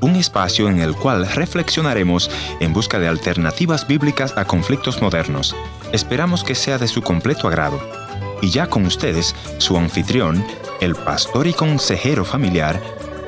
Un 0.00 0.16
espacio 0.16 0.68
en 0.68 0.80
el 0.80 0.96
cual 0.96 1.28
reflexionaremos 1.28 2.28
en 2.58 2.72
busca 2.72 2.98
de 2.98 3.06
alternativas 3.06 3.86
bíblicas 3.86 4.36
a 4.36 4.46
conflictos 4.46 5.00
modernos. 5.00 5.54
Esperamos 5.92 6.42
que 6.42 6.56
sea 6.56 6.76
de 6.76 6.88
su 6.88 7.02
completo 7.02 7.46
agrado. 7.46 7.78
Y 8.42 8.50
ya 8.50 8.66
con 8.66 8.84
ustedes, 8.84 9.36
su 9.58 9.76
anfitrión, 9.76 10.44
el 10.80 10.96
pastor 10.96 11.46
y 11.46 11.52
consejero 11.52 12.24
familiar, 12.24 12.82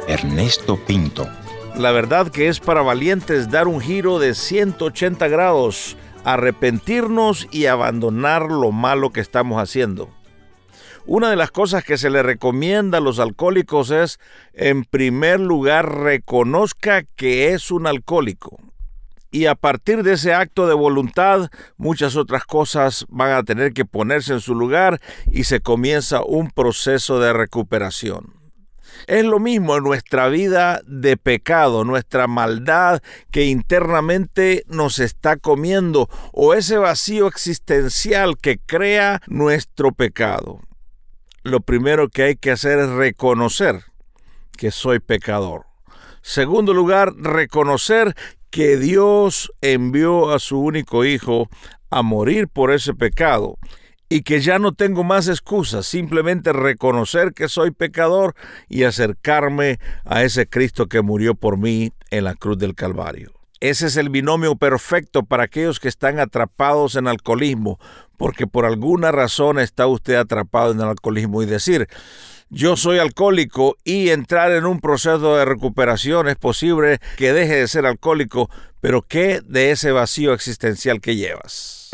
Ernesto 0.09 0.85
Pinto. 0.85 1.29
La 1.77 1.93
verdad 1.93 2.29
que 2.29 2.49
es 2.49 2.59
para 2.59 2.83
valientes 2.83 3.49
dar 3.49 3.69
un 3.69 3.81
giro 3.81 4.19
de 4.19 4.35
180 4.35 5.29
grados, 5.29 5.97
arrepentirnos 6.25 7.47
y 7.53 7.67
abandonar 7.67 8.51
lo 8.51 8.73
malo 8.73 9.11
que 9.11 9.21
estamos 9.21 9.63
haciendo. 9.63 10.11
Una 11.11 11.31
de 11.31 11.37
las 11.37 11.51
cosas 11.51 11.85
que 11.85 11.97
se 11.97 12.11
le 12.11 12.23
recomienda 12.23 12.99
a 12.99 13.01
los 13.01 13.19
alcohólicos 13.19 13.91
es, 13.91 14.21
en 14.53 14.85
primer 14.85 15.41
lugar, 15.41 16.01
reconozca 16.01 17.03
que 17.03 17.55
es 17.55 17.71
un 17.71 17.87
alcohólico. 17.87 18.61
Y 19.31 19.47
a 19.47 19.55
partir 19.55 20.03
de 20.03 20.13
ese 20.13 20.35
acto 20.35 20.67
de 20.67 20.75
voluntad, 20.75 21.49
muchas 21.79 22.15
otras 22.15 22.45
cosas 22.45 23.07
van 23.09 23.33
a 23.33 23.43
tener 23.43 23.73
que 23.73 23.87
ponerse 23.87 24.35
en 24.35 24.41
su 24.41 24.55
lugar 24.55 25.01
y 25.33 25.45
se 25.45 25.61
comienza 25.61 26.23
un 26.23 26.51
proceso 26.51 27.19
de 27.19 27.33
recuperación. 27.33 28.35
Es 29.07 29.25
lo 29.25 29.39
mismo 29.39 29.79
en 29.79 29.85
nuestra 29.85 30.29
vida 30.29 30.83
de 30.87 31.17
pecado, 31.17 31.85
nuestra 31.85 32.27
maldad 32.27 33.01
que 33.31 33.47
internamente 33.47 34.63
nos 34.67 34.99
está 34.99 35.39
comiendo 35.39 36.11
o 36.35 36.53
ese 36.53 36.77
vacío 36.77 37.29
existencial 37.29 38.37
que 38.37 38.59
crea 38.59 39.23
nuestro 39.27 39.93
pecado 39.93 40.68
lo 41.49 41.61
primero 41.61 42.09
que 42.09 42.23
hay 42.23 42.37
que 42.37 42.51
hacer 42.51 42.79
es 42.79 42.89
reconocer 42.91 43.83
que 44.57 44.71
soy 44.71 45.01
pecador. 45.01 45.67
Segundo 46.23 46.75
lugar, 46.75 47.15
reconocer 47.17 48.15
que 48.51 48.77
Dios 48.77 49.53
envió 49.61 50.33
a 50.33 50.39
su 50.39 50.61
único 50.61 51.05
Hijo 51.05 51.49
a 51.91 52.03
morir 52.03 52.49
por 52.49 52.73
ese 52.73 52.95
pecado 52.95 53.59
y 54.09 54.23
que 54.23 54.41
ya 54.41 54.59
no 54.59 54.73
tengo 54.73 55.05
más 55.05 55.29
excusas, 55.29 55.87
simplemente 55.87 56.53
reconocer 56.53 57.33
que 57.35 57.49
soy 57.49 57.71
pecador 57.71 58.35
y 58.69 58.85
acercarme 58.85 59.79
a 60.05 60.23
ese 60.23 60.47
Cristo 60.47 60.87
que 60.87 61.03
murió 61.03 61.35
por 61.35 61.59
mí 61.59 61.93
en 62.11 62.25
la 62.25 62.35
cruz 62.35 62.59
del 62.59 62.75
Calvario. 62.75 63.38
Ese 63.61 63.87
es 63.87 63.97
el 63.97 64.09
binomio 64.09 64.55
perfecto 64.55 65.25
para 65.25 65.45
aquellos 65.45 65.81
que 65.81 65.89
están 65.89 66.21
atrapados 66.21 66.95
en 66.95 67.09
alcoholismo, 67.09 67.81
porque 68.17 68.47
por 68.47 68.65
alguna 68.65 69.11
razón 69.11 69.59
está 69.59 69.87
usted 69.89 70.15
atrapado 70.15 70.73
en 70.73 70.81
el 70.81 70.87
alcoholismo 70.87 71.43
y 71.43 71.47
decir, 71.47 71.89
yo 72.51 72.77
soy 72.77 72.99
alcohólico 72.99 73.77
y 73.85 74.11
entrar 74.11 74.53
en 74.53 74.65
un 74.65 74.81
proceso 74.81 75.37
de 75.37 75.45
recuperación 75.45 76.29
es 76.29 76.37
posible 76.37 76.99
que 77.17 77.33
deje 77.33 77.57
de 77.57 77.69
ser 77.69 77.85
alcohólico, 77.85 78.49
pero 78.81 79.03
¿qué 79.03 79.41
de 79.45 79.73
ese 79.73 79.91
vacío 79.91 80.33
existencial 80.33 81.01
que 81.01 81.17
llevas? 81.17 81.91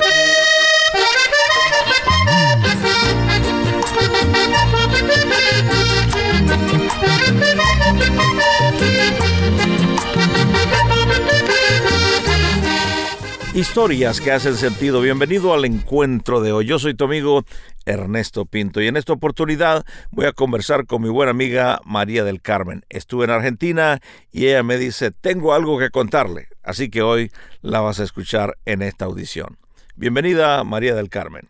Historias 13.55 14.21
que 14.21 14.33
hacen 14.33 14.57
sentido. 14.57 15.01
Bienvenido 15.01 15.55
al 15.55 15.65
encuentro 15.65 16.41
de 16.41 16.51
hoy. 16.51 16.67
Yo 16.67 16.81
soy 16.81 16.95
tu 16.95 17.05
amigo 17.05 17.45
Ernesto 17.87 18.47
Pinto 18.47 18.83
y 18.83 18.89
en 18.89 18.97
esta 18.97 19.13
oportunidad 19.13 19.85
voy 20.11 20.27
a 20.27 20.33
conversar 20.33 20.87
con 20.87 21.03
mi 21.03 21.09
buena 21.09 21.31
amiga 21.31 21.81
María 21.85 22.25
del 22.25 22.43
Carmen. 22.43 22.85
Estuve 22.89 23.27
en 23.27 23.31
Argentina 23.31 24.01
y 24.33 24.47
ella 24.47 24.65
me 24.65 24.77
dice, 24.77 25.13
tengo 25.13 25.55
algo 25.55 25.79
que 25.79 25.91
contarle. 25.91 26.49
Así 26.65 26.91
que 26.91 27.03
hoy 27.03 27.31
la 27.63 27.79
vas 27.81 28.01
a 28.01 28.03
escuchar 28.03 28.57
en 28.65 28.83
esta 28.83 29.05
audición. 29.05 29.57
Bienvenida 29.95 30.65
María 30.65 30.97
del 30.97 31.09
Carmen. 31.09 31.47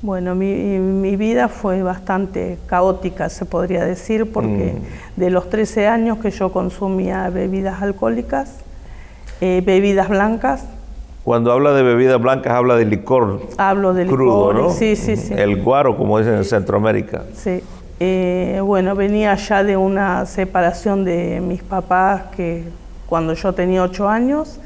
Bueno, 0.00 0.36
mi, 0.36 1.16
vida 1.16 1.48
fue 1.48 1.82
bastante 1.82 2.56
caótica, 2.66 3.28
se 3.28 3.46
podría 3.46 3.84
decir, 3.84 4.30
porque 4.30 4.76
mm. 4.76 5.20
de 5.20 5.30
los 5.30 5.50
13 5.50 5.88
años 5.88 6.18
que 6.18 6.30
yo 6.30 6.52
consumía 6.52 7.28
bebidas 7.30 7.82
alcohólicas, 7.82 8.58
eh, 9.40 9.60
bebidas 9.66 10.08
blancas, 10.08 10.66
cuando 11.24 11.52
habla 11.52 11.72
de 11.72 11.82
bebidas 11.82 12.20
blancas, 12.20 12.52
habla 12.52 12.76
de 12.76 12.84
licor. 12.84 13.40
Hablo 13.56 13.94
de 13.94 14.06
crudo, 14.06 14.52
licor, 14.52 14.66
¿no? 14.68 14.70
sí, 14.70 14.96
sí, 14.96 15.16
sí. 15.16 15.34
El 15.34 15.62
guaro, 15.62 15.96
como 15.96 16.18
dicen 16.18 16.34
en 16.34 16.44
Centroamérica. 16.44 17.24
Sí. 17.34 17.62
Eh, 18.00 18.60
bueno, 18.64 18.96
venía 18.96 19.34
ya 19.36 19.62
de 19.62 19.76
una 19.76 20.26
separación 20.26 21.04
de 21.04 21.40
mis 21.40 21.62
papás 21.62 22.22
que 22.36 22.64
cuando 23.06 23.34
yo 23.34 23.52
tenía 23.52 23.84
ocho 23.84 24.08
años 24.08 24.58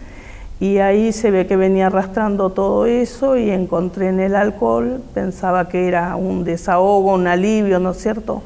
y 0.59 0.79
ahí 0.79 1.13
se 1.13 1.31
ve 1.31 1.47
que 1.47 1.57
venía 1.57 1.89
arrastrando 1.89 2.49
todo 2.49 2.87
eso 2.87 3.37
y 3.37 3.51
encontré 3.51 4.09
en 4.09 4.21
el 4.21 4.35
alcohol, 4.35 5.03
pensaba 5.13 5.69
que 5.69 5.87
era 5.87 6.17
un 6.17 6.45
desahogo, 6.45 7.13
un 7.13 7.27
alivio, 7.27 7.79
¿no 7.79 7.91
es 7.91 7.99
cierto? 7.99 8.43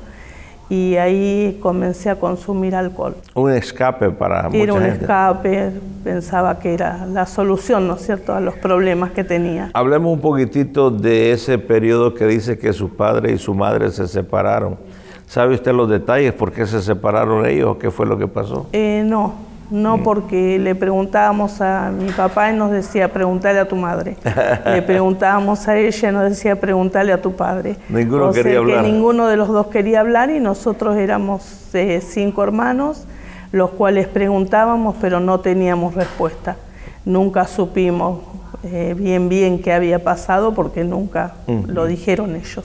Y 0.70 0.94
ahí 0.96 1.58
comencé 1.60 2.08
a 2.08 2.16
consumir 2.16 2.76
alcohol. 2.76 3.16
Un 3.34 3.50
escape 3.50 4.10
para 4.10 4.44
mucha 4.44 4.62
Era 4.62 4.72
un 4.72 4.84
escape, 4.84 5.72
pensaba 6.04 6.60
que 6.60 6.72
era 6.72 7.06
la 7.06 7.26
solución, 7.26 7.88
¿no 7.88 7.96
es 7.96 8.02
cierto?, 8.06 8.32
a 8.32 8.40
los 8.40 8.54
problemas 8.54 9.10
que 9.10 9.24
tenía. 9.24 9.70
Hablemos 9.74 10.12
un 10.12 10.20
poquitito 10.20 10.92
de 10.92 11.32
ese 11.32 11.58
periodo 11.58 12.14
que 12.14 12.24
dice 12.24 12.56
que 12.56 12.72
su 12.72 12.90
padre 12.90 13.32
y 13.32 13.38
su 13.38 13.52
madre 13.52 13.90
se 13.90 14.06
separaron. 14.06 14.78
¿Sabe 15.26 15.54
usted 15.54 15.72
los 15.72 15.90
detalles? 15.90 16.32
¿Por 16.32 16.52
qué 16.52 16.66
se 16.66 16.80
separaron 16.80 17.46
ellos? 17.46 17.76
¿Qué 17.76 17.90
fue 17.90 18.06
lo 18.06 18.16
que 18.16 18.28
pasó? 18.28 18.68
Eh, 18.72 19.02
no, 19.04 19.34
no 19.70 19.98
mm. 19.98 20.02
porque 20.02 20.58
le 20.58 20.74
preguntábamos 20.74 21.60
a 21.60 21.90
mi 21.90 22.10
papá 22.10 22.50
y 22.50 22.56
nos 22.56 22.70
decía 22.70 23.12
preguntarle 23.12 23.60
a 23.60 23.68
tu 23.68 23.76
madre. 23.76 24.16
le 24.64 24.82
preguntábamos 24.82 25.66
a 25.68 25.78
ella 25.78 26.08
y 26.08 26.12
nos 26.12 26.30
decía 26.30 26.60
preguntarle 26.60 27.12
a 27.12 27.22
tu 27.22 27.32
padre. 27.32 27.76
Ninguno 27.88 28.32
quería 28.32 28.58
hablar. 28.58 28.84
Que 28.84 28.90
ninguno 28.90 29.26
de 29.28 29.36
los 29.36 29.48
dos 29.48 29.68
quería 29.68 30.00
hablar 30.00 30.30
y 30.30 30.40
nosotros 30.40 30.96
éramos 30.96 31.74
eh, 31.74 32.00
cinco 32.00 32.42
hermanos, 32.42 33.04
los 33.52 33.70
cuales 33.70 34.08
preguntábamos 34.08 34.96
pero 35.00 35.20
no 35.20 35.40
teníamos 35.40 35.94
respuesta. 35.94 36.56
Nunca 37.04 37.46
supimos 37.46 38.20
eh, 38.64 38.94
bien 38.96 39.28
bien 39.28 39.62
qué 39.62 39.72
había 39.72 40.02
pasado 40.04 40.52
porque 40.52 40.84
nunca 40.84 41.34
lo 41.66 41.86
dijeron 41.86 42.36
ellos. 42.36 42.64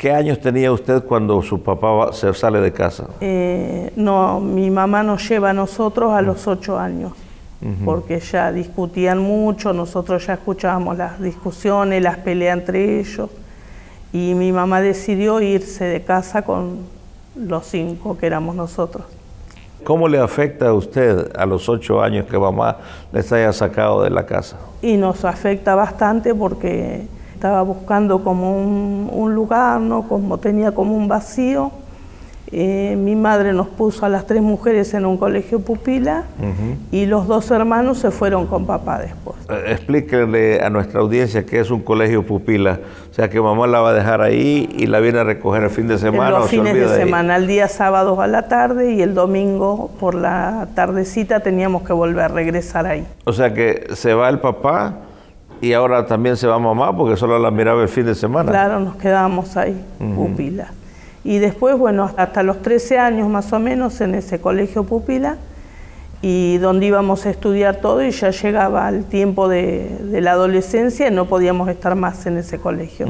¿Qué 0.00 0.10
años 0.10 0.40
tenía 0.40 0.72
usted 0.72 1.04
cuando 1.04 1.42
su 1.42 1.62
papá 1.62 2.10
se 2.14 2.32
sale 2.32 2.58
de 2.62 2.72
casa? 2.72 3.08
Eh, 3.20 3.92
no, 3.96 4.40
mi 4.40 4.70
mamá 4.70 5.02
nos 5.02 5.28
lleva 5.28 5.50
a 5.50 5.52
nosotros 5.52 6.14
a 6.14 6.22
los 6.22 6.46
ocho 6.48 6.78
años, 6.78 7.12
porque 7.84 8.18
ya 8.18 8.50
discutían 8.50 9.18
mucho, 9.18 9.74
nosotros 9.74 10.26
ya 10.26 10.32
escuchábamos 10.32 10.96
las 10.96 11.20
discusiones, 11.20 12.02
las 12.02 12.16
peleas 12.16 12.56
entre 12.56 12.98
ellos, 12.98 13.28
y 14.10 14.32
mi 14.32 14.52
mamá 14.52 14.80
decidió 14.80 15.42
irse 15.42 15.84
de 15.84 16.00
casa 16.00 16.40
con 16.40 16.78
los 17.36 17.66
cinco 17.66 18.16
que 18.16 18.24
éramos 18.24 18.56
nosotros. 18.56 19.04
¿Cómo 19.84 20.08
le 20.08 20.18
afecta 20.18 20.68
a 20.68 20.72
usted 20.72 21.30
a 21.36 21.44
los 21.44 21.68
ocho 21.68 22.00
años 22.00 22.24
que 22.24 22.38
mamá 22.38 22.78
les 23.12 23.30
haya 23.34 23.52
sacado 23.52 24.02
de 24.02 24.08
la 24.08 24.24
casa? 24.24 24.56
Y 24.80 24.96
nos 24.96 25.26
afecta 25.26 25.74
bastante 25.74 26.34
porque 26.34 27.06
estaba 27.40 27.62
buscando 27.62 28.22
como 28.22 28.54
un, 28.54 29.34
lugar, 29.34 29.80
¿no? 29.80 30.06
como 30.06 30.36
tenía 30.36 30.72
como 30.72 30.94
un 30.94 31.08
vacío. 31.08 31.72
Eh, 32.52 32.96
mi 32.98 33.16
madre 33.16 33.54
nos 33.54 33.68
puso 33.68 34.04
a 34.04 34.10
las 34.10 34.26
tres 34.26 34.42
mujeres 34.42 34.92
en 34.92 35.06
un 35.06 35.16
colegio 35.16 35.60
pupila 35.60 36.24
y 36.90 37.06
los 37.06 37.28
dos 37.28 37.50
hermanos 37.50 37.98
se 37.98 38.10
fueron 38.10 38.46
con 38.46 38.66
papá 38.66 38.98
después. 38.98 39.36
Eh, 39.48 39.72
explíquele 39.72 40.60
a 40.60 40.68
nuestra 40.68 41.00
audiencia 41.00 41.46
qué 41.46 41.60
es 41.60 41.70
un 41.70 41.80
colegio 41.80 42.26
pupila. 42.26 42.80
O 43.10 43.14
sea, 43.14 43.30
que 43.30 43.40
mamá 43.40 43.66
la 43.66 43.80
va 43.80 43.90
a 43.90 43.94
dejar 43.94 44.20
ahí 44.20 44.68
y 44.76 44.86
la 44.86 45.00
viene 45.00 45.20
a 45.20 45.24
recoger 45.24 45.62
el 45.62 45.70
fin 45.70 45.88
de 45.88 45.96
semana. 45.96 46.40
los 46.40 46.50
fines 46.50 46.74
de, 46.74 46.88
semana, 46.88 47.36
el 47.36 47.46
día 47.46 47.68
sábado 47.68 48.20
a 48.20 48.26
la 48.26 48.48
tarde 48.48 48.92
y 48.92 49.00
el 49.00 49.14
domingo 49.14 49.92
por 49.98 50.14
la 50.14 50.68
tardecita 50.74 51.40
teníamos 51.40 51.84
que 51.84 51.94
volver 51.94 52.24
a 52.24 52.28
regresar 52.28 52.84
ahí. 52.84 53.06
O 53.24 53.32
sea 53.32 53.54
que 53.54 53.86
se 53.94 54.12
va 54.12 54.28
el 54.28 54.40
papá 54.40 55.06
y 55.60 55.72
ahora 55.72 56.06
también 56.06 56.36
se 56.36 56.46
va 56.46 56.58
mamá 56.58 56.96
porque 56.96 57.16
solo 57.16 57.38
la 57.38 57.50
miraba 57.50 57.82
el 57.82 57.88
fin 57.88 58.06
de 58.06 58.14
semana. 58.14 58.50
Claro, 58.50 58.80
nos 58.80 58.96
quedábamos 58.96 59.56
ahí, 59.56 59.80
pupila. 59.98 60.72
Y 61.22 61.38
después, 61.38 61.76
bueno, 61.76 62.10
hasta 62.16 62.42
los 62.42 62.62
13 62.62 62.98
años 62.98 63.28
más 63.28 63.52
o 63.52 63.58
menos 63.58 64.00
en 64.00 64.14
ese 64.14 64.40
colegio 64.40 64.84
pupila, 64.84 65.36
y 66.22 66.58
donde 66.58 66.86
íbamos 66.86 67.24
a 67.24 67.30
estudiar 67.30 67.76
todo 67.76 68.04
y 68.04 68.10
ya 68.10 68.30
llegaba 68.30 68.88
el 68.90 69.04
tiempo 69.04 69.48
de, 69.48 70.20
la 70.20 70.32
adolescencia 70.32 71.08
y 71.08 71.10
no 71.10 71.24
podíamos 71.24 71.68
estar 71.68 71.94
más 71.94 72.26
en 72.26 72.36
ese 72.36 72.58
colegio. 72.58 73.06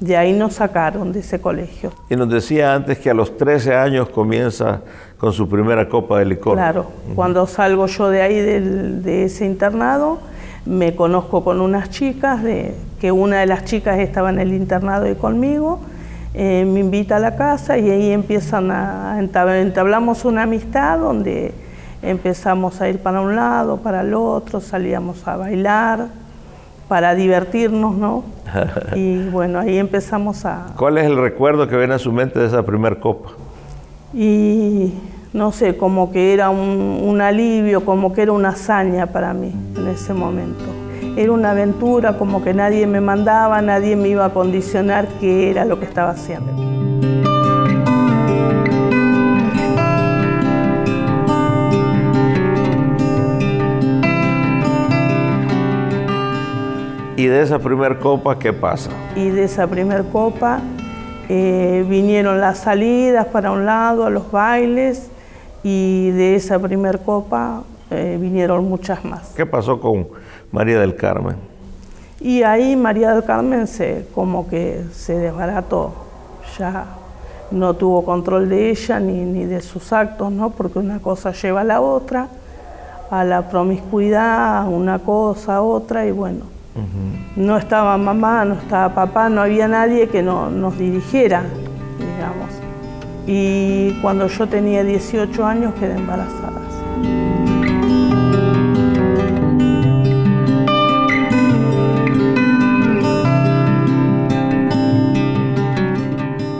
De 0.00 0.16
ahí 0.16 0.32
nos 0.32 0.54
sacaron 0.54 1.12
de 1.12 1.20
ese 1.20 1.38
colegio. 1.38 1.92
Y 2.08 2.16
nos 2.16 2.30
decía 2.30 2.74
antes 2.74 2.98
que 2.98 3.10
a 3.10 3.14
los 3.14 3.36
13 3.36 3.74
años 3.74 4.08
comienza 4.08 4.80
con 5.18 5.34
su 5.34 5.48
primera 5.50 5.86
copa 5.86 6.18
de 6.18 6.24
licor. 6.24 6.54
Claro, 6.54 6.86
cuando 7.14 7.46
salgo 7.46 7.86
yo 7.86 8.08
de 8.08 8.22
ahí 8.22 8.40
de 8.40 9.24
ese 9.24 9.44
internado, 9.44 10.18
me 10.66 10.94
conozco 10.94 11.42
con 11.42 11.60
unas 11.60 11.90
chicas, 11.90 12.42
de, 12.42 12.74
que 13.00 13.12
una 13.12 13.40
de 13.40 13.46
las 13.46 13.64
chicas 13.64 13.98
estaba 13.98 14.30
en 14.30 14.38
el 14.38 14.52
internado 14.52 15.10
y 15.10 15.14
conmigo, 15.14 15.80
eh, 16.34 16.64
me 16.64 16.80
invita 16.80 17.16
a 17.16 17.18
la 17.18 17.36
casa 17.36 17.78
y 17.78 17.90
ahí 17.90 18.10
empiezan 18.10 18.70
a 18.70 19.18
entablamos 19.18 20.24
una 20.24 20.44
amistad 20.44 20.98
donde 20.98 21.52
empezamos 22.02 22.80
a 22.80 22.88
ir 22.88 22.98
para 22.98 23.20
un 23.20 23.36
lado, 23.36 23.78
para 23.78 24.02
el 24.02 24.14
otro, 24.14 24.60
salíamos 24.60 25.26
a 25.26 25.36
bailar 25.36 26.08
para 26.88 27.14
divertirnos, 27.14 27.94
¿no? 27.94 28.24
y 28.96 29.28
bueno, 29.28 29.60
ahí 29.60 29.78
empezamos 29.78 30.44
a... 30.44 30.66
¿Cuál 30.76 30.98
es 30.98 31.06
el 31.06 31.16
recuerdo 31.16 31.68
que 31.68 31.76
viene 31.76 31.94
a 31.94 31.98
su 32.00 32.10
mente 32.10 32.40
de 32.40 32.46
esa 32.46 32.64
primer 32.64 32.98
copa? 32.98 33.30
Y 34.12 34.92
no 35.32 35.52
sé, 35.52 35.76
como 35.76 36.10
que 36.10 36.32
era 36.32 36.50
un, 36.50 37.00
un 37.04 37.20
alivio, 37.20 37.84
como 37.84 38.12
que 38.12 38.22
era 38.22 38.32
una 38.32 38.48
hazaña 38.50 39.06
para 39.06 39.32
mí 39.32 39.52
en 39.76 39.88
ese 39.88 40.12
momento. 40.12 40.64
Era 41.16 41.32
una 41.32 41.52
aventura, 41.52 42.18
como 42.18 42.42
que 42.42 42.52
nadie 42.52 42.86
me 42.86 43.00
mandaba, 43.00 43.62
nadie 43.62 43.94
me 43.94 44.08
iba 44.08 44.24
a 44.24 44.30
condicionar 44.30 45.06
qué 45.20 45.50
era 45.50 45.64
lo 45.64 45.78
que 45.78 45.84
estaba 45.84 46.10
haciendo. 46.10 46.50
¿Y 57.16 57.26
de 57.26 57.42
esa 57.42 57.58
primer 57.58 57.98
copa 57.98 58.38
qué 58.38 58.52
pasa? 58.52 58.90
Y 59.14 59.28
de 59.28 59.44
esa 59.44 59.66
primer 59.66 60.04
copa 60.06 60.60
eh, 61.28 61.84
vinieron 61.86 62.40
las 62.40 62.58
salidas 62.58 63.26
para 63.26 63.52
un 63.52 63.66
lado, 63.66 64.06
a 64.06 64.10
los 64.10 64.32
bailes, 64.32 65.10
y 65.62 66.10
de 66.10 66.36
esa 66.36 66.58
primer 66.58 67.00
copa 67.00 67.62
eh, 67.90 68.18
vinieron 68.20 68.68
muchas 68.68 69.04
más. 69.04 69.32
¿Qué 69.36 69.46
pasó 69.46 69.80
con 69.80 70.08
María 70.52 70.80
del 70.80 70.94
Carmen? 70.94 71.36
Y 72.20 72.42
ahí 72.42 72.76
María 72.76 73.12
del 73.12 73.24
Carmen 73.24 73.66
se 73.66 74.06
como 74.14 74.48
que 74.48 74.84
se 74.92 75.16
desbarató, 75.16 75.92
ya 76.58 76.86
no 77.50 77.74
tuvo 77.74 78.04
control 78.04 78.48
de 78.48 78.70
ella 78.70 79.00
ni, 79.00 79.24
ni 79.24 79.44
de 79.44 79.60
sus 79.60 79.92
actos, 79.92 80.30
¿no? 80.30 80.50
porque 80.50 80.78
una 80.78 81.00
cosa 81.00 81.32
lleva 81.32 81.62
a 81.62 81.64
la 81.64 81.80
otra, 81.80 82.28
a 83.10 83.24
la 83.24 83.48
promiscuidad, 83.48 84.68
una 84.68 85.00
cosa, 85.00 85.56
a 85.56 85.62
otra, 85.62 86.06
y 86.06 86.12
bueno, 86.12 86.44
no 87.36 87.56
estaba 87.56 87.96
mamá, 87.98 88.44
no 88.44 88.54
estaba 88.54 88.94
papá, 88.94 89.28
no 89.28 89.42
había 89.42 89.66
nadie 89.66 90.08
que 90.08 90.22
nos 90.22 90.78
dirigiera. 90.78 91.44
Y 93.32 93.92
cuando 94.02 94.26
yo 94.26 94.48
tenía 94.48 94.82
18 94.82 95.46
años 95.46 95.72
quedé 95.74 95.94
embarazada. 95.94 96.50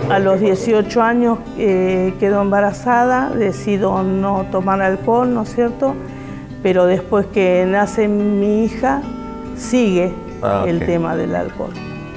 A 0.08 0.18
los 0.20 0.38
18 0.38 1.02
años 1.02 1.38
eh, 1.58 2.14
quedo 2.20 2.40
embarazada, 2.40 3.30
decido 3.30 4.04
no 4.04 4.46
tomar 4.52 4.80
alcohol, 4.80 5.34
¿no 5.34 5.42
es 5.42 5.52
cierto? 5.52 5.96
Pero 6.62 6.86
después 6.86 7.26
que 7.26 7.66
nace 7.66 8.06
mi 8.06 8.62
hija, 8.62 9.02
sigue 9.56 10.12
ah, 10.40 10.66
el 10.68 10.86
tema 10.86 11.16
del 11.16 11.34
alcohol. 11.34 11.72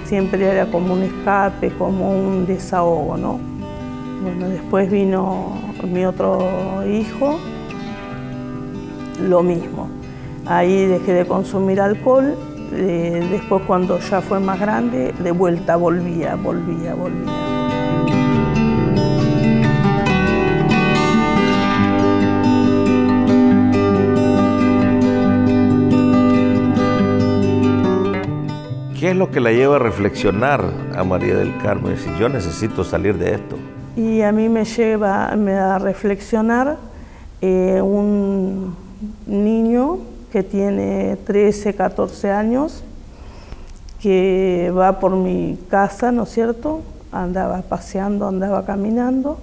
Siempre 0.06 0.48
era 0.48 0.68
como 0.68 0.94
un 0.94 1.02
escape, 1.02 1.72
como 1.72 2.12
un 2.12 2.46
desahogo, 2.46 3.18
¿no? 3.18 3.53
Bueno, 4.24 4.48
después 4.48 4.90
vino 4.90 5.58
mi 5.84 6.06
otro 6.06 6.82
hijo, 6.88 7.40
lo 9.22 9.44
mismo. 9.44 9.90
Ahí 10.46 10.86
dejé 10.86 11.12
de 11.12 11.26
consumir 11.26 11.82
alcohol, 11.82 12.34
eh, 12.72 13.28
después 13.30 13.64
cuando 13.68 14.00
ya 14.00 14.22
fue 14.22 14.40
más 14.40 14.62
grande, 14.62 15.14
de 15.22 15.32
vuelta 15.32 15.76
volvía, 15.76 16.36
volvía, 16.36 16.96
volvía. 16.96 17.34
¿Qué 28.98 29.12
es 29.12 29.18
lo 29.18 29.32
que 29.32 29.42
la 29.42 29.52
lleva 29.52 29.76
a 29.76 29.80
reflexionar 29.80 30.64
a 30.96 31.04
María 31.04 31.36
del 31.36 31.58
Carmen? 31.58 31.98
Si 31.98 32.10
yo 32.18 32.30
necesito 32.30 32.86
salir 32.86 33.18
de 33.18 33.34
esto. 33.34 33.58
Y 33.96 34.22
a 34.22 34.32
mí 34.32 34.50
me 34.50 34.66
lleva 34.66 35.28
a 35.28 35.80
reflexionar 35.80 36.78
eh, 37.42 37.80
un 37.82 38.76
niño 39.28 40.00
que 40.32 40.42
tiene 40.42 41.18
13, 41.28 41.76
14 41.76 42.32
años, 42.32 42.84
que 44.02 44.74
va 44.76 45.00
por 45.00 45.12
mi 45.12 45.60
casa, 45.70 46.12
¿no 46.12 46.24
es 46.24 46.30
cierto? 46.30 46.82
Andaba 47.12 47.62
paseando, 47.62 48.28
andaba 48.28 48.66
caminando 48.66 49.38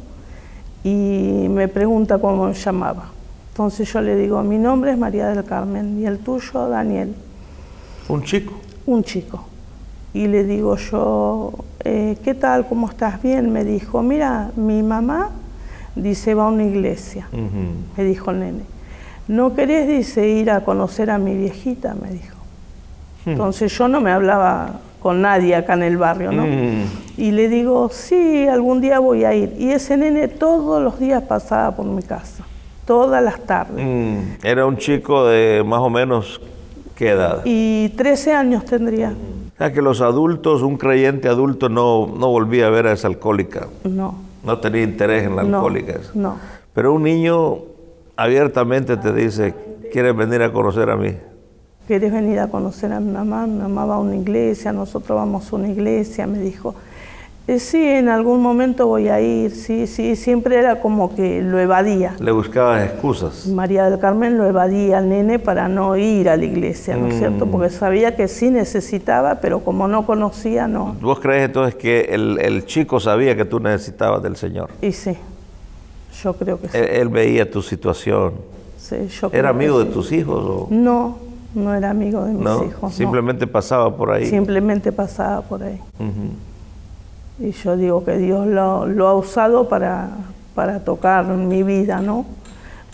y 0.83 1.47
me 1.49 1.69
pregunta 1.69 2.19
cómo 2.19 2.47
me 2.47 2.55
llamaba. 2.55 3.11
Entonces 3.53 3.93
yo 3.93 4.01
le 4.01 4.17
digo, 4.17 4.43
mi 4.43 4.59
nombre 4.59 4.91
es 4.91 4.99
María 4.99 5.29
del 5.29 5.45
Carmen 5.45 6.01
y 6.01 6.07
el 6.07 6.19
tuyo, 6.19 6.69
Daniel. 6.69 7.15
¿Un 8.09 8.25
chico? 8.25 8.55
Un 8.87 9.05
chico 9.05 9.50
y 10.13 10.27
le 10.27 10.45
digo 10.45 10.77
yo, 10.77 11.53
eh, 11.85 12.17
¿qué 12.25 12.35
tal? 12.35 12.67
¿Cómo 12.67 12.89
estás? 12.89 13.23
Bien, 13.23 13.53
me 13.53 13.65
dijo, 13.65 14.03
mira, 14.03 14.51
mi 14.57 14.83
mamá 14.83 15.31
dice 15.95 16.35
va 16.35 16.45
a 16.45 16.49
una 16.49 16.65
iglesia, 16.65 17.29
me 17.97 18.05
dijo 18.05 18.31
el 18.31 18.41
nene. 18.41 18.63
¿No 19.29 19.55
querés, 19.55 19.87
dice, 19.87 20.29
ir 20.29 20.51
a 20.51 20.65
conocer 20.65 21.11
a 21.11 21.19
mi 21.19 21.37
viejita? 21.37 21.95
Me 21.95 22.11
dijo. 22.11 22.37
Hmm. 23.25 23.31
Entonces 23.31 23.77
yo 23.77 23.87
no 23.87 24.01
me 24.01 24.11
hablaba 24.11 24.81
con 25.01 25.23
nadie 25.23 25.55
acá 25.55 25.75
en 25.75 25.85
el 25.85 25.97
barrio, 25.97 26.33
¿no? 26.33 26.45
Hmm. 26.45 26.87
Y 27.17 27.31
le 27.31 27.49
digo, 27.49 27.91
sí, 27.93 28.49
algún 28.49 28.81
día 28.81 28.99
voy 28.99 29.25
a 29.25 29.33
ir. 29.35 29.55
Y 29.57 29.71
ese 29.71 29.97
nene 29.97 30.27
todos 30.27 30.83
los 30.83 30.99
días 30.99 31.23
pasaba 31.23 31.77
por 31.77 31.87
mi 31.87 32.03
casa, 32.03 32.45
todas 32.85 33.23
las 33.23 33.39
tardes. 33.47 33.85
Hmm. 33.87 34.45
Era 34.45 34.67
un 34.67 34.77
chico 34.77 35.25
de 35.27 35.63
más 35.65 35.81
o 35.81 35.91
menos 35.91 36.41
qué 36.97 37.11
edad? 37.11 37.43
Y 37.45 37.91
13 37.91 38.35
años 38.35 38.65
tendría 38.65 39.15
que 39.69 39.83
los 39.83 40.01
adultos, 40.01 40.63
un 40.63 40.79
creyente 40.79 41.29
adulto 41.29 41.69
no, 41.69 42.07
no 42.07 42.29
volvía 42.29 42.67
a 42.67 42.71
ver 42.71 42.87
a 42.87 42.93
esa 42.93 43.09
alcohólica. 43.09 43.69
No. 43.85 44.15
No 44.43 44.59
tenía 44.59 44.83
interés 44.83 45.25
en 45.25 45.37
la 45.37 45.43
alcohólica. 45.43 46.01
No. 46.15 46.37
Pero 46.73 46.95
un 46.95 47.03
niño 47.03 47.59
abiertamente 48.17 48.97
te 48.97 49.13
dice, 49.13 49.55
¿quieres 49.93 50.17
venir 50.17 50.43
a 50.43 50.51
conocer 50.51 50.89
a 50.89 50.97
mí? 50.97 51.15
¿Quieres 51.87 52.11
venir 52.11 52.39
a 52.41 52.49
conocer 52.49 52.91
a 52.93 53.01
mi 53.01 53.13
mamá? 53.13 53.47
Mi 53.47 53.59
mamá 53.59 53.85
va 53.85 53.97
a 53.97 53.99
una 53.99 54.17
iglesia, 54.17 54.73
nosotros 54.73 55.19
vamos 55.19 55.53
a 55.53 55.57
una 55.57 55.69
iglesia, 55.69 56.27
me 56.27 56.39
dijo. 56.39 56.75
Eh, 57.49 57.59
sí, 57.59 57.83
en 57.83 58.09
algún 58.09 58.43
momento 58.43 58.87
voy 58.87 59.09
a 59.09 59.21
ir, 59.21 59.51
sí, 59.51 59.87
sí, 59.87 60.15
siempre 60.15 60.57
era 60.57 60.81
como 60.81 61.15
que 61.15 61.43
lo 61.43 61.59
evadía. 61.59 62.15
Le 62.21 62.31
buscaba 62.31 62.85
excusas. 62.85 63.47
María 63.49 63.91
del 63.91 63.99
Carmen 63.99 64.39
lo 64.39 64.47
evadía 64.47 64.99
al 64.99 65.09
nene 65.09 65.39
para 65.39 65.67
no 65.67 65.97
ir 65.97 66.29
a 66.29 66.37
la 66.37 66.45
iglesia, 66.45 66.97
¿no 66.97 67.09
es 67.09 67.19
cierto? 67.19 67.47
Mm. 67.47 67.51
Porque 67.51 67.71
sabía 67.71 68.15
que 68.15 68.29
sí 68.29 68.51
necesitaba, 68.51 69.41
pero 69.41 69.61
como 69.61 69.89
no 69.89 70.07
conocía, 70.07 70.69
no. 70.69 70.97
¿Vos 71.01 71.19
crees 71.19 71.47
entonces 71.47 71.75
que 71.75 72.03
el, 72.13 72.65
chico 72.67 73.01
sabía 73.01 73.35
que 73.35 73.45
tú 73.45 73.59
necesitabas 73.59 74.23
del 74.23 74.37
Señor? 74.37 74.71
Y 74.81 74.93
sí, 74.93 75.17
yo 76.23 76.35
creo 76.35 76.61
que 76.61 76.69
sí. 76.69 76.79
Él, 76.79 77.09
veía 77.09 77.51
tu 77.51 77.63
situación. 77.63 78.35
Sí, 78.79 79.09
yo 79.09 79.31
¿Era 79.33 79.49
amigo 79.49 79.83
de 79.83 79.93
sus 79.93 80.13
hijos? 80.13 80.39
O? 80.39 80.69
No, 80.71 81.19
no 81.55 81.75
era 81.75 81.91
amigo 81.91 82.25
de 82.25 82.33
mis 82.33 82.71
hijos. 82.71 82.95
Simplemente 82.95 83.47
pasaba 83.47 83.97
por 83.97 84.13
ahí. 84.13 84.27
Simplemente 84.27 84.93
pasaba 84.93 85.41
por 85.41 85.65
ahí. 85.65 85.81
Y 87.41 87.53
yo 87.53 87.77
digo 87.77 88.05
que 88.05 88.19
Dios 88.19 88.47
lo, 88.47 89.09
ha 89.09 89.15
usado 89.15 89.69
para, 89.69 90.11
para, 90.55 90.81
tocar 90.81 91.27
mi 91.27 91.63
vida, 91.63 92.01
¿no? 92.01 92.27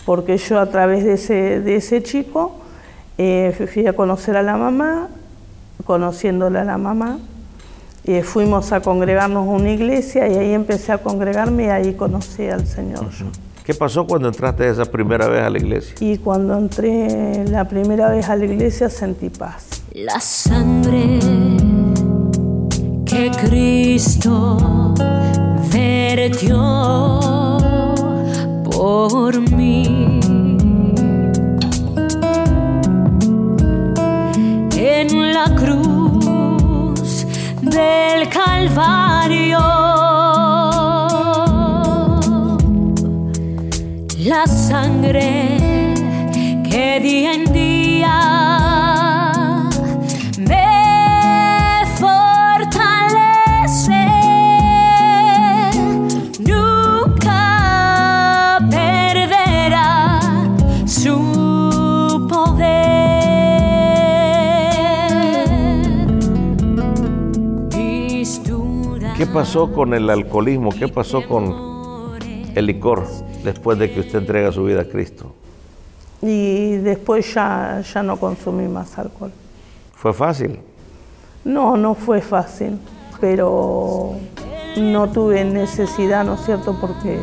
Porque 0.05 0.37
yo 0.37 0.59
a 0.59 0.67
través 0.67 1.03
de 1.03 1.13
ese, 1.13 1.59
de 1.59 1.75
ese 1.75 2.01
chico 2.01 2.55
eh, 3.17 3.67
fui 3.73 3.85
a 3.87 3.93
conocer 3.93 4.37
a 4.37 4.43
la 4.43 4.55
mamá, 4.55 5.09
conociéndole 5.85 6.59
a 6.59 6.63
la 6.63 6.77
mamá, 6.77 7.19
eh, 8.05 8.23
fuimos 8.23 8.71
a 8.71 8.79
congregarnos 8.79 9.45
a 9.45 9.51
una 9.51 9.69
iglesia 9.69 10.29
y 10.29 10.35
ahí 10.35 10.53
empecé 10.53 10.93
a 10.93 10.99
congregarme 10.99 11.65
y 11.65 11.69
ahí 11.69 11.93
conocí 11.93 12.47
al 12.47 12.65
Señor. 12.65 13.05
¿Qué 13.65 13.73
pasó 13.73 14.07
cuando 14.07 14.29
entraste 14.29 14.69
esa 14.69 14.85
primera 14.85 15.27
vez 15.27 15.43
a 15.43 15.49
la 15.49 15.57
iglesia? 15.57 15.93
Y 15.99 16.19
cuando 16.19 16.57
entré 16.57 17.45
la 17.49 17.67
primera 17.67 18.09
vez 18.09 18.29
a 18.29 18.37
la 18.37 18.45
iglesia 18.45 18.89
sentí 18.89 19.29
paz. 19.29 19.83
La 19.91 20.21
sangre 20.21 21.19
que 23.17 23.31
Cristo 23.31 24.93
vertió 25.73 26.59
por 28.69 29.39
mí. 29.53 30.19
En 34.75 35.33
la 35.33 35.45
cruz 35.55 37.25
del 37.61 38.29
Calvario, 38.29 39.59
la 44.25 44.45
sangre 44.45 45.46
pasó 69.27 69.71
con 69.71 69.93
el 69.93 70.09
alcoholismo? 70.09 70.69
¿Qué 70.71 70.87
pasó 70.87 71.27
con 71.27 72.15
el 72.55 72.65
licor 72.65 73.07
después 73.43 73.77
de 73.77 73.91
que 73.91 73.99
usted 73.99 74.19
entrega 74.19 74.51
su 74.51 74.63
vida 74.63 74.81
a 74.81 74.85
Cristo? 74.85 75.33
Y 76.21 76.77
después 76.77 77.33
ya, 77.33 77.81
ya 77.81 78.03
no 78.03 78.17
consumí 78.17 78.67
más 78.67 78.97
alcohol. 78.97 79.31
¿Fue 79.95 80.13
fácil? 80.13 80.59
No, 81.43 81.77
no 81.77 81.95
fue 81.95 82.21
fácil, 82.21 82.79
pero 83.19 84.13
no 84.77 85.09
tuve 85.09 85.43
necesidad, 85.45 86.25
¿no 86.25 86.35
es 86.35 86.41
cierto? 86.45 86.75
Porque 86.79 87.19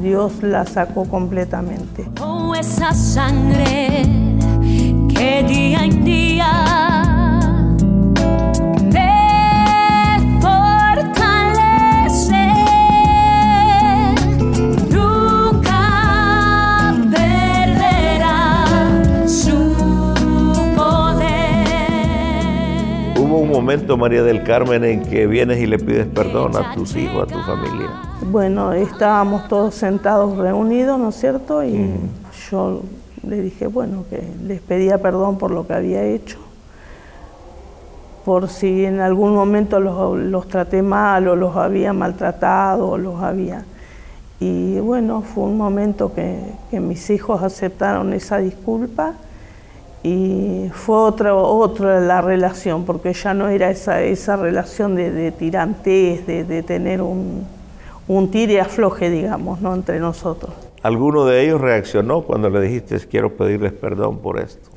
Dios 0.00 0.42
la 0.42 0.66
sacó 0.66 1.04
completamente. 1.04 2.06
Oh, 2.20 2.54
esa 2.54 2.92
sangre 2.92 4.04
que 5.08 5.44
día 5.48 5.84
en 5.84 6.04
día 6.04 7.15
un 23.46 23.52
momento, 23.52 23.96
María 23.96 24.22
del 24.22 24.42
Carmen, 24.42 24.84
en 24.84 25.02
que 25.02 25.26
vienes 25.26 25.58
y 25.60 25.66
le 25.66 25.78
pides 25.78 26.06
perdón 26.06 26.56
a 26.56 26.74
tus 26.74 26.96
hijos, 26.96 27.22
a 27.22 27.26
tu 27.26 27.40
familia. 27.40 27.88
Bueno, 28.22 28.72
estábamos 28.72 29.46
todos 29.48 29.74
sentados 29.74 30.36
reunidos, 30.36 30.98
¿no 30.98 31.10
es 31.10 31.14
cierto? 31.14 31.62
Y 31.64 31.94
yo 32.50 32.82
le 33.26 33.40
dije, 33.40 33.68
bueno, 33.68 34.04
que 34.10 34.22
les 34.44 34.60
pedía 34.60 34.98
perdón 34.98 35.38
por 35.38 35.50
lo 35.52 35.66
que 35.66 35.74
había 35.74 36.02
hecho, 36.02 36.38
por 38.24 38.48
si 38.48 38.84
en 38.84 39.00
algún 39.00 39.34
momento 39.34 39.78
los, 39.78 40.18
los 40.18 40.48
traté 40.48 40.82
mal 40.82 41.28
o 41.28 41.36
los 41.36 41.56
había 41.56 41.92
maltratado 41.92 42.88
o 42.88 42.98
los 42.98 43.22
había... 43.22 43.64
Y 44.38 44.78
bueno, 44.80 45.22
fue 45.22 45.44
un 45.44 45.56
momento 45.56 46.12
que, 46.12 46.38
que 46.70 46.78
mis 46.78 47.08
hijos 47.08 47.42
aceptaron 47.42 48.12
esa 48.12 48.36
disculpa 48.36 49.14
y 50.08 50.70
fue 50.72 50.96
otra, 50.98 51.34
otra 51.34 51.98
la 51.98 52.20
relación, 52.20 52.84
porque 52.84 53.12
ya 53.12 53.34
no 53.34 53.48
era 53.48 53.70
esa, 53.70 54.02
esa 54.02 54.36
relación 54.36 54.94
de, 54.94 55.10
de 55.10 55.32
tirantez, 55.32 56.24
de, 56.28 56.44
de 56.44 56.62
tener 56.62 57.02
un, 57.02 57.44
un 58.06 58.30
tire 58.30 58.60
afloje, 58.60 59.10
digamos, 59.10 59.60
¿no? 59.60 59.74
entre 59.74 59.98
nosotros. 59.98 60.52
¿Alguno 60.84 61.24
de 61.24 61.42
ellos 61.42 61.60
reaccionó 61.60 62.20
cuando 62.22 62.48
le 62.50 62.60
dijiste 62.60 62.96
quiero 63.10 63.36
pedirles 63.36 63.72
perdón 63.72 64.18
por 64.18 64.38
esto? 64.38 64.70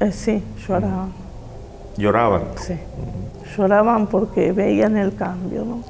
Eh, 0.00 0.10
sí, 0.10 0.42
lloraban, 0.66 1.12
Lloraban. 1.96 2.42
sí. 2.56 2.74
Lloraban 3.56 4.08
porque 4.08 4.50
veían 4.50 4.96
el 4.96 5.14
cambio, 5.14 5.64
¿no? 5.64 5.84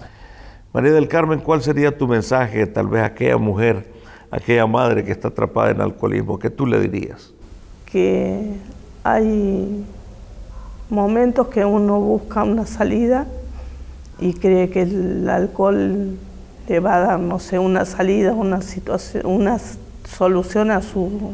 María 0.74 0.92
del 0.92 1.08
Carmen, 1.08 1.40
¿cuál 1.40 1.62
sería 1.62 1.96
tu 1.96 2.06
mensaje 2.06 2.66
tal 2.66 2.88
vez 2.88 3.00
a 3.02 3.06
aquella 3.06 3.38
mujer, 3.38 3.90
a 4.30 4.36
aquella 4.36 4.66
madre 4.66 5.04
que 5.04 5.12
está 5.12 5.28
atrapada 5.28 5.70
en 5.70 5.80
alcoholismo? 5.80 6.38
¿Qué 6.38 6.50
tú 6.50 6.66
le 6.66 6.78
dirías? 6.80 7.32
Que 7.90 8.54
hay 9.04 9.84
momentos 10.90 11.48
que 11.48 11.64
uno 11.64 12.00
busca 12.00 12.44
una 12.44 12.66
salida 12.66 13.26
y 14.18 14.34
cree 14.34 14.70
que 14.70 14.82
el 14.82 15.28
alcohol 15.28 16.16
le 16.68 16.80
va 16.80 16.96
a 16.96 17.00
dar, 17.00 17.20
no 17.20 17.38
sé, 17.38 17.58
una 17.58 17.84
salida, 17.84 18.32
una 18.32 18.62
situación, 18.62 19.26
una 19.26 19.58
solución 20.04 20.70
a 20.70 20.82
su, 20.82 21.32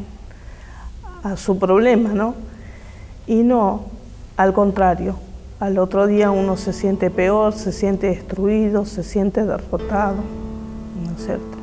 a 1.23 1.37
su 1.37 1.59
problema, 1.59 2.11
¿no? 2.11 2.35
Y 3.27 3.43
no, 3.43 3.87
al 4.37 4.53
contrario, 4.53 5.17
al 5.61 5.79
otro 5.79 6.07
día 6.07 6.31
uno 6.31 6.57
se 6.57 6.73
siente 6.73 7.11
peor, 7.11 7.53
se 7.55 7.73
siente 7.73 8.09
destruido, 8.09 8.85
se 8.85 9.03
siente 9.03 9.45
derrotado, 9.45 10.17
¿no 11.05 11.17
es 11.17 11.25
cierto? 11.25 11.59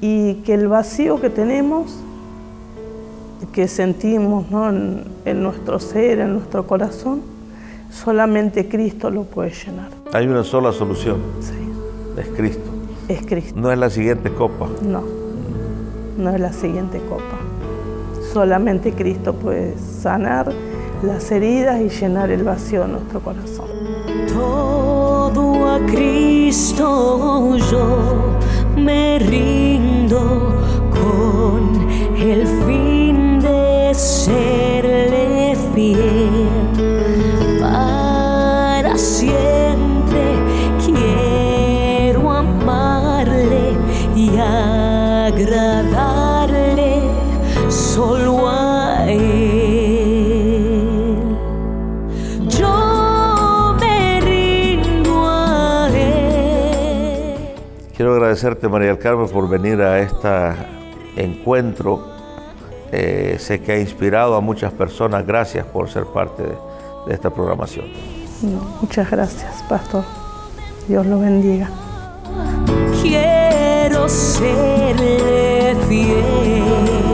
y 0.00 0.34
que 0.44 0.52
el 0.52 0.68
vacío 0.68 1.18
que 1.18 1.30
tenemos, 1.30 1.96
que 3.52 3.68
sentimos 3.68 4.50
¿no? 4.50 4.68
en, 4.68 5.04
en 5.24 5.42
nuestro 5.42 5.78
ser, 5.78 6.18
en 6.20 6.34
nuestro 6.34 6.66
corazón, 6.66 7.22
solamente 7.90 8.68
Cristo 8.68 9.10
lo 9.10 9.24
puede 9.24 9.50
llenar. 9.50 9.88
Hay 10.12 10.26
una 10.26 10.44
sola 10.44 10.72
solución, 10.72 11.16
Sí, 11.40 12.20
es 12.20 12.28
Cristo. 12.36 12.70
es 13.08 13.24
Cristo. 13.26 13.58
No 13.58 13.70
es 13.72 13.78
la 13.78 13.90
siguiente 13.90 14.30
copa. 14.32 14.68
No, 14.82 15.02
no 16.18 16.30
es 16.30 16.40
la 16.40 16.52
siguiente 16.52 17.00
copa. 17.08 17.38
Solamente 18.32 18.92
Cristo 18.92 19.32
puede 19.34 19.76
sanar 19.78 20.52
las 21.02 21.30
heridas 21.30 21.80
y 21.80 21.88
llenar 21.88 22.30
el 22.30 22.42
vacío 22.44 22.82
de 22.82 22.88
nuestro 22.88 23.20
corazón. 23.20 23.66
Todo 24.32 25.70
a 25.70 25.78
Cristo 25.86 27.56
yo 27.70 28.36
me 28.76 29.18
rindo 29.20 30.52
agradecerte, 58.34 58.68
María 58.68 58.88
del 58.88 58.98
Carmen, 58.98 59.28
por 59.28 59.48
venir 59.48 59.80
a 59.80 60.00
este 60.00 60.28
encuentro. 61.16 62.00
Eh, 62.90 63.36
sé 63.38 63.60
que 63.60 63.72
ha 63.72 63.80
inspirado 63.80 64.34
a 64.34 64.40
muchas 64.40 64.72
personas. 64.72 65.24
Gracias 65.24 65.64
por 65.66 65.88
ser 65.88 66.04
parte 66.06 66.42
de, 66.42 66.56
de 67.06 67.14
esta 67.14 67.30
programación. 67.30 67.86
No, 68.42 68.60
muchas 68.80 69.08
gracias, 69.08 69.62
pastor. 69.68 70.04
Dios 70.88 71.06
lo 71.06 71.20
bendiga. 71.20 71.70
Quiero 73.02 74.08
serle 74.08 75.76
fiel. 75.88 77.13